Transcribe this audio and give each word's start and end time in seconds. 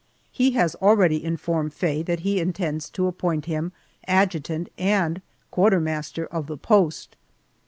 He 0.31 0.53
has 0.53 0.73
already 0.73 1.23
informed 1.23 1.75
Faye 1.75 2.01
that 2.01 2.21
he 2.21 2.39
intends 2.39 2.89
to 2.89 3.05
appoint 3.05 3.45
him 3.45 3.71
adjutant 4.07 4.69
and 4.75 5.21
quartermaster 5.51 6.25
of 6.25 6.47
the 6.47 6.57
post. 6.57 7.15